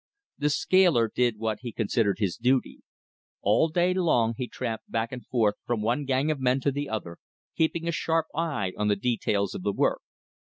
[0.39, 2.79] The scaler did what he considered his duty.
[3.43, 6.89] All day long he tramped back and forth from one gang of men to the
[6.89, 7.19] other,
[7.55, 10.01] keeping a sharp eye on the details of the work.